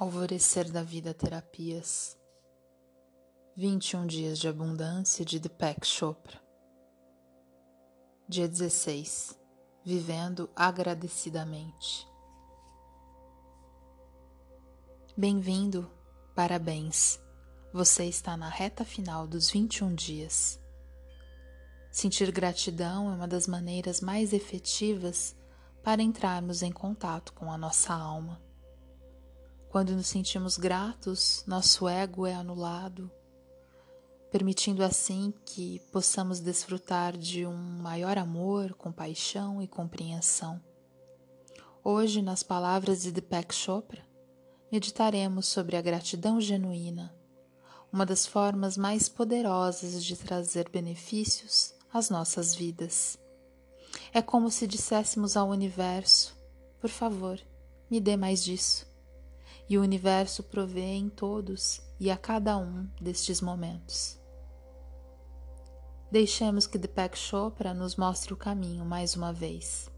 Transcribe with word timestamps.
Alvorecer 0.00 0.70
da 0.70 0.80
Vida 0.80 1.12
Terapias 1.12 2.16
21 3.56 4.06
Dias 4.06 4.38
de 4.38 4.46
Abundância 4.46 5.24
de 5.24 5.40
Deepak 5.40 5.84
Chopra 5.84 6.40
Dia 8.28 8.46
16 8.46 9.36
Vivendo 9.84 10.48
Agradecidamente 10.54 12.06
Bem-vindo, 15.16 15.90
parabéns! 16.32 17.18
Você 17.72 18.04
está 18.04 18.36
na 18.36 18.48
reta 18.48 18.84
final 18.84 19.26
dos 19.26 19.50
21 19.50 19.96
dias. 19.96 20.60
Sentir 21.90 22.30
gratidão 22.30 23.10
é 23.10 23.16
uma 23.16 23.26
das 23.26 23.48
maneiras 23.48 24.00
mais 24.00 24.32
efetivas 24.32 25.34
para 25.82 26.00
entrarmos 26.00 26.62
em 26.62 26.70
contato 26.70 27.32
com 27.32 27.50
a 27.50 27.58
nossa 27.58 27.92
alma 27.92 28.46
quando 29.68 29.94
nos 29.94 30.06
sentimos 30.06 30.56
gratos, 30.56 31.44
nosso 31.46 31.86
ego 31.86 32.26
é 32.26 32.32
anulado, 32.32 33.10
permitindo 34.30 34.82
assim 34.82 35.32
que 35.44 35.78
possamos 35.92 36.40
desfrutar 36.40 37.16
de 37.16 37.46
um 37.46 37.54
maior 37.54 38.16
amor, 38.16 38.72
compaixão 38.74 39.60
e 39.60 39.68
compreensão. 39.68 40.60
Hoje, 41.84 42.22
nas 42.22 42.42
palavras 42.42 43.02
de 43.02 43.12
Deepak 43.12 43.54
Chopra, 43.54 44.02
meditaremos 44.72 45.46
sobre 45.46 45.76
a 45.76 45.82
gratidão 45.82 46.40
genuína, 46.40 47.14
uma 47.92 48.06
das 48.06 48.26
formas 48.26 48.76
mais 48.76 49.08
poderosas 49.08 50.02
de 50.02 50.16
trazer 50.16 50.70
benefícios 50.70 51.74
às 51.92 52.08
nossas 52.08 52.54
vidas. 52.54 53.18
É 54.14 54.22
como 54.22 54.50
se 54.50 54.66
disséssemos 54.66 55.36
ao 55.36 55.48
universo: 55.48 56.36
por 56.80 56.90
favor, 56.90 57.38
me 57.90 58.00
dê 58.00 58.16
mais 58.16 58.42
disso 58.42 58.87
e 59.68 59.76
o 59.76 59.82
universo 59.82 60.42
provê 60.42 60.94
em 60.94 61.08
todos 61.08 61.80
e 62.00 62.10
a 62.10 62.16
cada 62.16 62.56
um 62.56 62.88
destes 63.00 63.40
momentos. 63.40 64.18
Deixemos 66.10 66.66
que 66.66 66.78
Deepak 66.78 67.18
Chopra 67.18 67.74
nos 67.74 67.96
mostre 67.96 68.32
o 68.32 68.36
caminho 68.36 68.84
mais 68.84 69.14
uma 69.14 69.32
vez. 69.32 69.90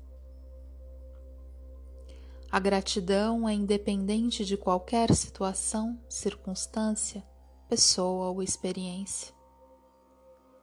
A 2.50 2.58
gratidão 2.58 3.48
é 3.48 3.54
independente 3.54 4.44
de 4.44 4.56
qualquer 4.56 5.14
situação, 5.14 6.00
circunstância, 6.08 7.24
pessoa 7.68 8.30
ou 8.30 8.42
experiência. 8.42 9.32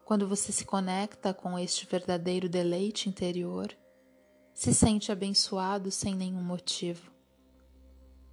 Quando 0.04 0.28
você 0.28 0.52
se 0.52 0.66
conecta 0.66 1.34
com 1.34 1.58
este 1.58 1.86
verdadeiro 1.86 2.50
deleite 2.50 3.08
interior, 3.08 3.74
se 4.54 4.74
sente 4.74 5.14
abençoado 5.14 5.90
sem 5.90 6.14
nenhum 6.14 6.44
motivo. 6.44 7.17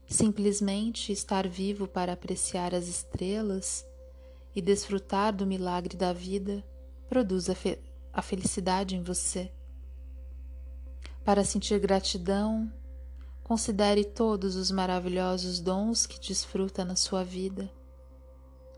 Simplesmente 0.06 1.12
estar 1.12 1.48
vivo 1.48 1.88
para 1.88 2.12
apreciar 2.12 2.74
as 2.74 2.86
estrelas 2.86 3.86
e 4.54 4.60
desfrutar 4.60 5.34
do 5.34 5.46
milagre 5.46 5.96
da 5.96 6.12
vida 6.12 6.64
produz 7.08 7.48
a, 7.48 7.54
fe 7.54 7.78
a 8.12 8.22
felicidade 8.22 8.94
em 8.94 9.02
você. 9.02 9.50
Para 11.24 11.42
sentir 11.42 11.78
gratidão, 11.80 12.70
considere 13.42 14.04
todos 14.04 14.56
os 14.56 14.70
maravilhosos 14.70 15.58
dons 15.58 16.06
que 16.06 16.20
desfruta 16.20 16.84
na 16.84 16.96
sua 16.96 17.24
vida. 17.24 17.70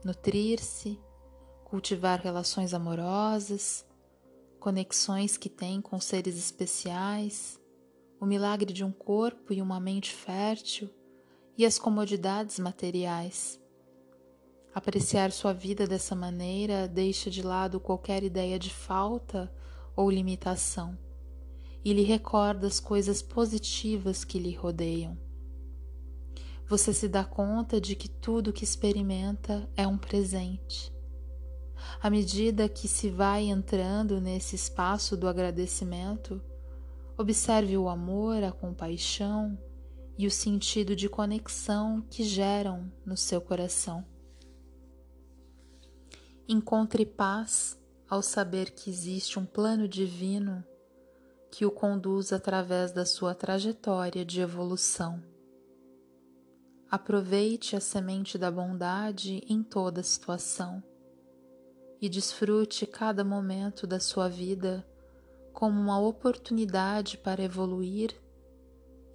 Nutrir-se, 0.05 0.99
cultivar 1.65 2.21
relações 2.21 2.73
amorosas, 2.73 3.85
conexões 4.61 5.37
que 5.37 5.49
tem 5.49 5.81
com 5.81 6.01
seres 6.01 6.37
especiais, 6.37 7.61
o 8.21 8.25
milagre 8.25 8.73
de 8.73 8.85
um 8.85 8.93
corpo 8.93 9.53
e 9.53 9.61
uma 9.61 9.81
mente 9.81 10.15
fértil 10.15 10.89
e 11.57 11.65
as 11.65 11.79
comodidades 11.79 12.59
materiais. 12.59 13.61
Apreciar 14.75 15.33
sua 15.33 15.55
vida 15.55 15.87
dessa 15.87 16.15
maneira 16.15 16.87
deixa 16.87 17.31
de 17.31 17.43
lado 17.43 17.81
qualquer 17.81 18.23
ideia 18.23 18.59
de 18.59 18.71
falta 18.71 19.51
ou 19.97 20.11
limitação 20.11 20.99
e 21.83 21.93
lhe 21.93 22.03
recorda 22.03 22.67
as 22.67 22.79
coisas 22.79 23.23
positivas 23.23 24.25
que 24.25 24.39
lhe 24.39 24.53
rodeiam. 24.53 25.17
Você 26.69 26.93
se 26.93 27.09
dá 27.09 27.25
conta 27.25 27.81
de 27.81 27.95
que 27.95 28.09
tudo 28.09 28.53
que 28.53 28.65
experimenta 28.65 29.71
é 29.77 29.87
um 29.87 29.97
presente. 29.97 30.93
À 32.03 32.11
medida 32.11 32.69
que 32.69 32.89
se 32.89 33.09
vai 33.09 33.45
entrando 33.45 34.21
nesse 34.21 34.57
espaço 34.57 35.17
do 35.17 35.29
agradecimento, 35.29 36.43
observe 37.17 37.77
o 37.79 37.89
amor, 37.89 38.43
a 38.43 38.51
compaixão, 38.51 39.57
e 40.19 40.27
o 40.27 40.31
sentido 40.31 40.97
de 40.97 41.09
conexão 41.09 42.01
que 42.11 42.25
geram 42.25 42.91
no 43.05 43.17
seu 43.17 43.41
coração. 43.41 44.05
Encontre 46.49 47.05
paz 47.05 47.79
ao 48.09 48.23
saber 48.23 48.71
que 48.71 48.89
existe 48.89 49.39
um 49.39 49.45
plano 49.45 49.89
divino 49.89 50.65
que 51.51 51.65
o 51.65 51.71
conduz 51.71 52.33
através 52.33 52.93
da 52.93 53.05
sua 53.05 53.35
trajetória 53.35 54.25
de 54.25 54.41
evolução. 54.41 55.23
Aproveite 56.91 57.75
a 57.75 57.81
semente 57.81 58.39
da 58.39 58.51
bondade 58.51 59.43
em 59.49 59.63
toda 59.63 60.03
situação 60.03 60.83
e 62.01 62.09
desfrute 62.09 62.87
cada 62.87 63.25
momento 63.25 63.87
da 63.87 63.99
sua 63.99 64.29
vida 64.29 64.87
como 65.53 65.81
uma 65.81 65.99
oportunidade 65.99 67.19
para 67.19 67.43
evoluir 67.43 68.15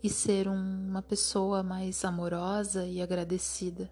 e 0.03 0.09
ser 0.09 0.47
um, 0.47 0.88
uma 0.89 1.01
pessoa 1.01 1.62
mais 1.62 2.03
amorosa 2.03 2.85
e 2.85 3.01
agradecida. 3.01 3.89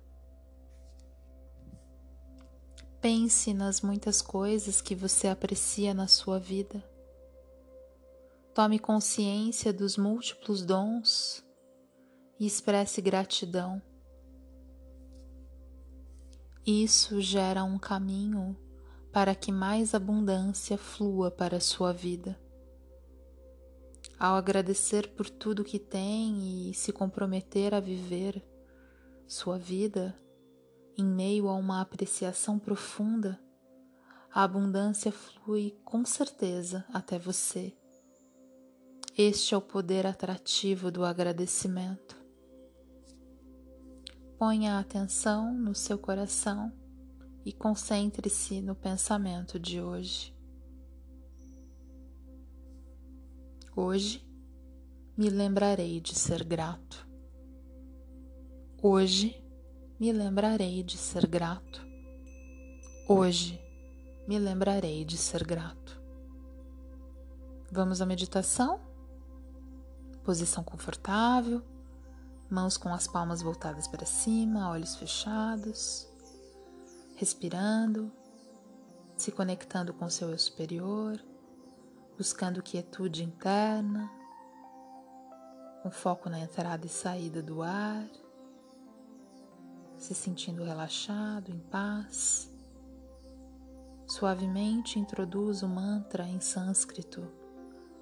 Pense 2.99 3.53
nas 3.53 3.81
muitas 3.81 4.21
coisas 4.21 4.81
que 4.81 4.95
você 4.95 5.27
aprecia 5.27 5.93
na 5.93 6.07
sua 6.07 6.39
vida. 6.39 6.83
Tome 8.53 8.79
consciência 8.79 9.71
dos 9.71 9.95
múltiplos 9.95 10.65
dons 10.65 11.45
e 12.39 12.45
expresse 12.45 13.01
gratidão. 13.01 13.81
Isso 16.65 17.21
gera 17.21 17.63
um 17.63 17.79
caminho 17.79 18.57
para 19.13 19.33
que 19.33 19.51
mais 19.51 19.93
abundância 19.93 20.77
flua 20.77 21.31
para 21.31 21.57
a 21.57 21.61
sua 21.61 21.93
vida 21.93 22.37
ao 24.19 24.35
agradecer 24.35 25.07
por 25.15 25.29
tudo 25.29 25.63
que 25.63 25.79
tem 25.79 26.69
e 26.69 26.73
se 26.73 26.91
comprometer 26.91 27.73
a 27.73 27.79
viver 27.79 28.45
sua 29.25 29.57
vida 29.57 30.13
em 30.97 31.05
meio 31.05 31.47
a 31.47 31.55
uma 31.55 31.79
apreciação 31.79 32.59
profunda, 32.59 33.39
a 34.31 34.43
abundância 34.43 35.11
flui 35.11 35.79
com 35.85 36.03
certeza 36.03 36.85
até 36.93 37.17
você. 37.17 37.73
Este 39.17 39.53
é 39.53 39.57
o 39.57 39.61
poder 39.61 40.05
atrativo 40.05 40.91
do 40.91 41.05
agradecimento. 41.05 42.17
Ponha 44.37 44.75
a 44.75 44.79
atenção 44.79 45.53
no 45.53 45.73
seu 45.73 45.97
coração 45.97 46.71
e 47.45 47.53
concentre-se 47.53 48.61
no 48.61 48.75
pensamento 48.75 49.59
de 49.59 49.81
hoje. 49.81 50.38
Hoje 53.81 54.21
me 55.15 55.29
lembrarei 55.29 56.01
de 56.01 56.13
ser 56.13 56.43
grato. 56.43 57.07
Hoje 58.83 59.41
me 59.97 60.11
lembrarei 60.11 60.83
de 60.83 60.97
ser 60.97 61.25
grato. 61.25 61.81
Hoje 63.07 63.57
me 64.27 64.37
lembrarei 64.37 65.05
de 65.05 65.15
ser 65.15 65.45
grato. 65.45 65.97
Vamos 67.71 68.01
à 68.01 68.05
meditação? 68.05 68.81
Posição 70.25 70.61
confortável, 70.61 71.63
mãos 72.49 72.75
com 72.75 72.93
as 72.93 73.07
palmas 73.07 73.41
voltadas 73.41 73.87
para 73.87 74.05
cima, 74.05 74.71
olhos 74.71 74.97
fechados, 74.97 76.05
respirando, 77.15 78.11
se 79.15 79.31
conectando 79.31 79.93
com 79.93 80.03
o 80.03 80.11
seu 80.11 80.29
eu 80.31 80.37
superior 80.37 81.17
buscando 82.19 82.61
quietude 82.61 83.23
interna, 83.23 84.11
com 85.81 85.89
foco 85.89 86.29
na 86.29 86.37
entrada 86.37 86.85
e 86.85 86.89
saída 86.89 87.41
do 87.41 87.61
ar, 87.61 88.09
se 89.95 90.13
sentindo 90.13 90.61
relaxado, 90.61 91.49
em 91.49 91.59
paz. 91.59 92.51
Suavemente 94.05 94.99
introduz 94.99 95.63
o 95.63 95.69
mantra 95.69 96.27
em 96.27 96.41
sânscrito, 96.41 97.25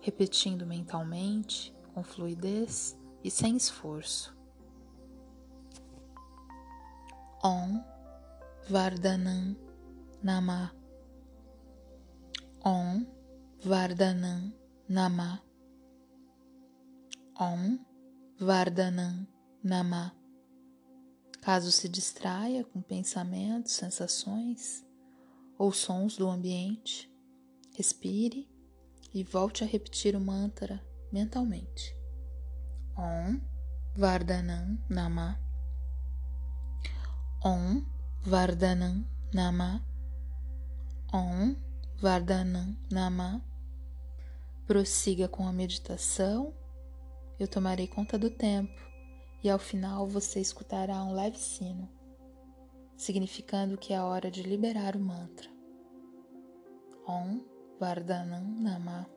repetindo 0.01 0.65
mentalmente, 0.65 1.71
com 1.93 2.01
fluidez 2.01 2.99
e 3.23 3.29
sem 3.29 3.55
esforço. 3.55 4.35
Om 7.43 7.83
Vardhanam 8.67 9.55
Namah 10.23 10.73
Om 12.65 13.16
Vardhanam 13.65 14.53
Nama 14.87 15.41
Om 17.39 17.79
Vardhanam 18.39 19.27
Nama 19.63 20.15
Caso 21.41 21.71
se 21.71 21.89
distraia 21.89 22.63
com 22.63 22.81
pensamentos, 22.83 23.71
sensações 23.73 24.85
ou 25.57 25.71
sons 25.71 26.17
do 26.17 26.27
ambiente, 26.27 27.11
respire 27.75 28.47
e 29.11 29.23
volte 29.23 29.63
a 29.63 29.67
repetir 29.67 30.15
o 30.15 30.19
mantra 30.19 30.79
mentalmente. 31.11 31.95
Om 32.95 33.41
Vardhanam 33.95 34.77
Nama. 34.87 35.39
Om 37.43 37.83
Vardhanam 38.21 39.03
Nama. 39.33 39.83
Om 41.11 41.66
Vardhanam 41.99 42.77
Nama. 42.91 43.43
Prossiga 44.67 45.27
com 45.27 45.47
a 45.47 45.51
meditação. 45.51 46.53
Eu 47.39 47.47
tomarei 47.47 47.87
conta 47.87 48.19
do 48.19 48.29
tempo 48.29 48.79
e 49.43 49.49
ao 49.49 49.57
final 49.57 50.05
você 50.05 50.39
escutará 50.39 51.03
um 51.03 51.13
leve 51.13 51.39
sino, 51.39 51.89
significando 52.95 53.79
que 53.79 53.93
é 53.93 53.99
hora 53.99 54.29
de 54.29 54.43
liberar 54.43 54.95
o 54.95 54.99
mantra. 54.99 55.49
Om 57.07 57.43
Vardhanam 57.79 58.43
Nama. 58.43 59.09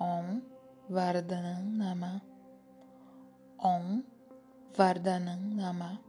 Om 0.00 0.40
Vardhanam 0.88 1.62
Nama. 1.62 2.22
Om 3.58 4.02
Vardhanam 4.74 5.40
Nama. 5.40 6.05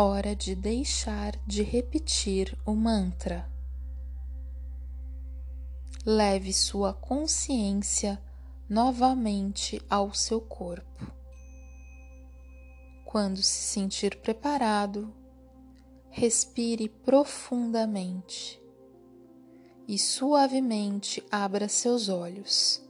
Hora 0.00 0.34
de 0.34 0.54
deixar 0.54 1.36
de 1.46 1.62
repetir 1.62 2.56
o 2.64 2.72
mantra. 2.72 3.50
Leve 6.06 6.54
sua 6.54 6.94
consciência 6.94 8.20
novamente 8.68 9.80
ao 9.90 10.14
seu 10.14 10.40
corpo. 10.40 11.12
Quando 13.04 13.42
se 13.42 13.62
sentir 13.62 14.16
preparado, 14.20 15.12
respire 16.08 16.88
profundamente 16.88 18.58
e 19.86 19.98
suavemente 19.98 21.22
abra 21.30 21.68
seus 21.68 22.08
olhos. 22.08 22.82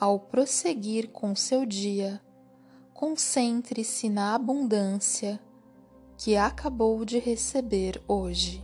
Ao 0.00 0.18
prosseguir 0.18 1.10
com 1.10 1.36
seu 1.36 1.66
dia, 1.66 2.22
concentre-se 3.02 4.08
na 4.08 4.32
abundância 4.32 5.40
que 6.16 6.36
acabou 6.36 7.04
de 7.04 7.18
receber 7.18 8.00
hoje. 8.06 8.62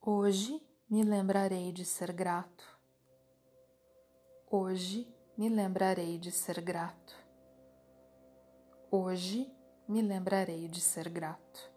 Hoje 0.00 0.62
me 0.88 1.04
lembrarei 1.04 1.70
de 1.70 1.84
ser 1.84 2.10
grato. 2.10 2.64
Hoje 4.50 5.06
me 5.36 5.50
lembrarei 5.50 6.16
de 6.16 6.32
ser 6.32 6.62
grato. 6.62 7.14
Hoje 8.90 9.46
me 9.86 10.00
lembrarei 10.00 10.68
de 10.68 10.80
ser 10.80 11.10
grato. 11.10 11.67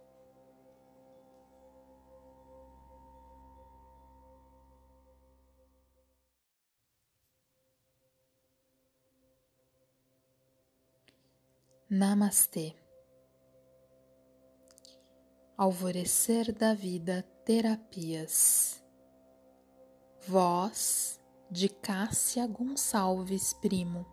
Namastê. 11.93 12.73
Alvorecer 15.57 16.53
da 16.53 16.73
Vida 16.73 17.21
Terapias. 17.43 18.81
Voz 20.25 21.19
de 21.49 21.67
Cássia 21.67 22.47
Gonçalves 22.47 23.51
Primo. 23.55 24.05